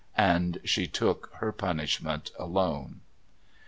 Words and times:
And 0.17 0.57
she 0.63 0.87
took 0.87 1.29
her 1.41 1.51
punishment 1.51 2.31
alone. 2.39 3.01